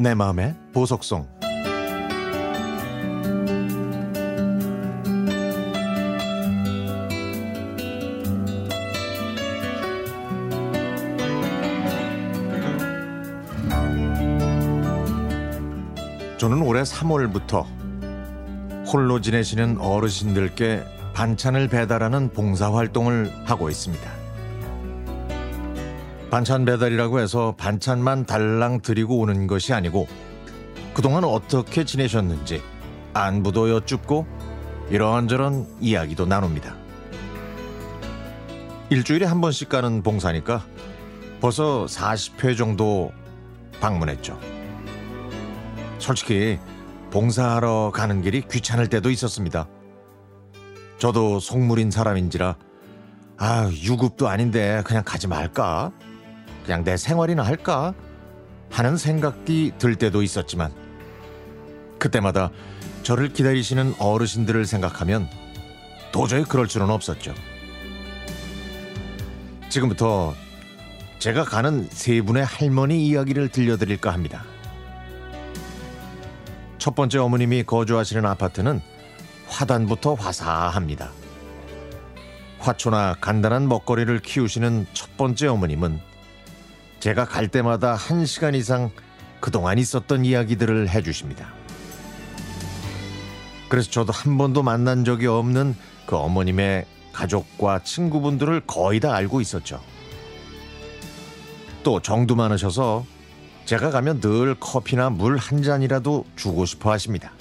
[0.00, 1.28] 내 마음의 보석송
[16.38, 17.66] 저는 올해 3월부터
[18.90, 24.19] 홀로 지내시는 어르신들께 반찬을 배달하는 봉사활동을 하고 있습니다.
[26.30, 30.06] 반찬 배달이라고 해서 반찬만 달랑 드리고 오는 것이 아니고
[30.94, 32.62] 그동안 어떻게 지내셨는지
[33.14, 34.26] 안부도 여쭙고
[34.90, 36.76] 이런저런 이야기도 나눕니다.
[38.90, 40.64] 일주일에 한 번씩 가는 봉사니까
[41.40, 43.12] 벌써 40회 정도
[43.80, 44.38] 방문했죠.
[45.98, 46.58] 솔직히
[47.10, 49.68] 봉사하러 가는 길이 귀찮을 때도 있었습니다.
[50.98, 52.56] 저도 속물인 사람인지라
[53.38, 55.92] 아 유급도 아닌데 그냥 가지 말까?
[56.64, 57.94] 그냥 내 생활이나 할까?
[58.70, 60.72] 하는 생각이 들 때도 있었지만
[61.98, 62.50] 그때마다
[63.02, 65.28] 저를 기다리시는 어르신들을 생각하면
[66.12, 67.34] 도저히 그럴 수는 없었죠.
[69.68, 70.34] 지금부터
[71.18, 74.44] 제가 가는 세 분의 할머니 이야기를 들려드릴까 합니다.
[76.78, 78.80] 첫 번째 어머님이 거주하시는 아파트는
[79.46, 81.10] 화단부터 화사합니다.
[82.58, 86.00] 화초나 간단한 먹거리를 키우시는 첫 번째 어머님은
[87.00, 88.90] 제가 갈 때마다 한 시간 이상
[89.40, 91.48] 그동안 있었던 이야기들을 해주십니다.
[93.70, 95.74] 그래서 저도 한 번도 만난 적이 없는
[96.06, 99.80] 그 어머님의 가족과 친구분들을 거의 다 알고 있었죠.
[101.82, 103.06] 또 정도 많으셔서
[103.64, 107.32] 제가 가면 늘 커피나 물 한 잔이라도 주고 싶어 하십니다.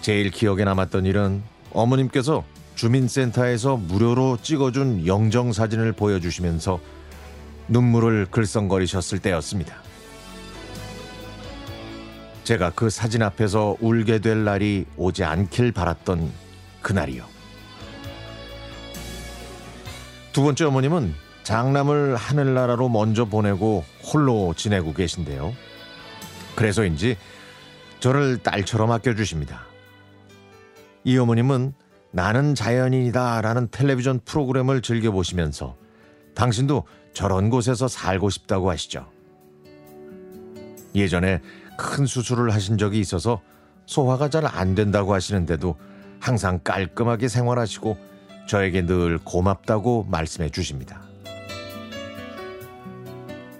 [0.00, 2.42] 제일 기억에 남았던 일은 어머님께서
[2.74, 6.80] 주민센터에서 무료로 찍어준 영정 사진을 보여주시면서
[7.68, 9.76] 눈물을 글썽거리셨을 때였습니다.
[12.44, 16.30] 제가 그 사진 앞에서 울게 될 날이 오지 않길 바랐던
[16.80, 17.24] 그날이요.
[20.32, 21.14] 두 번째 어머님은
[21.44, 25.52] 장남을 하늘나라로 먼저 보내고 홀로 지내고 계신데요.
[26.56, 27.16] 그래서인지
[28.00, 29.62] 저를 딸처럼 아껴주십니다.
[31.04, 31.74] 이 어머님은
[32.10, 35.76] 나는 자연인이다 라는 텔레비전 프로그램을 즐겨보시면서
[36.34, 39.06] 당신도 저런 곳에서 살고 싶다고 하시죠.
[40.94, 41.40] 예전에
[41.76, 43.40] 큰 수술을 하신 적이 있어서
[43.86, 45.76] 소화가 잘 안 된다고 하시는데도
[46.20, 47.96] 항상 깔끔하게 생활하시고
[48.46, 51.02] 저에게 늘 고맙다고 말씀해 주십니다.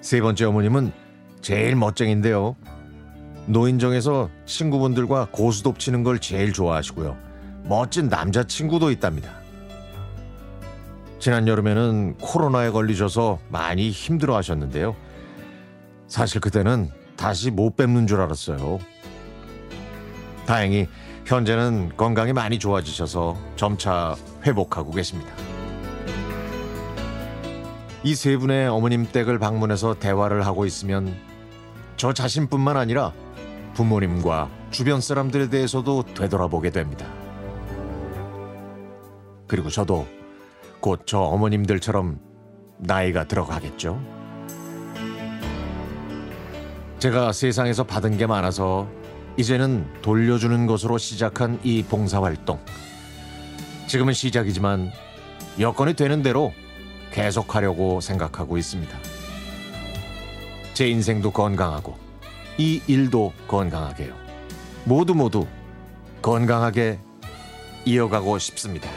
[0.00, 0.92] 세 번째 어머님은
[1.40, 2.56] 제일 멋쟁인데요.
[3.46, 7.16] 노인정에서 친구분들과 고수톱 치는 걸 제일 좋아하시고요.
[7.64, 9.41] 멋진 남자친구도 있답니다.
[11.22, 14.96] 지난 여름에는 코로나에 걸리셔서 많이 힘들어 하셨는데요.
[16.08, 18.80] 사실 그때는 다시 못 뵙는 줄 알았어요.
[20.44, 20.88] 다행히
[21.24, 25.32] 현재는 건강이 많이 좋아지셔서 점차 회복하고 계십니다.
[28.02, 31.14] 이 세 분의 어머님 댁을 방문해서 대화를 하고 있으면
[31.96, 33.12] 저 자신뿐만 아니라
[33.74, 37.06] 부모님과 주변 사람들에 대해서도 되돌아보게 됩니다.
[39.46, 40.04] 그리고 저도
[40.82, 42.18] 곧 저 어머님들처럼
[42.78, 44.02] 나이가 들어가겠죠.
[46.98, 48.88] 제가 세상에서 받은 게 많아서
[49.36, 52.58] 이제는 돌려주는 것으로 시작한 이 봉사활동.
[53.86, 54.90] 지금은 시작이지만
[55.58, 56.52] 여건이 되는 대로
[57.12, 58.98] 계속하려고 생각하고 있습니다.
[60.74, 61.96] 제 인생도 건강하고
[62.58, 64.14] 이 일도 건강하게요.
[64.84, 65.46] 모두 모두
[66.22, 66.98] 건강하게
[67.84, 68.88] 이어가고 싶습니다.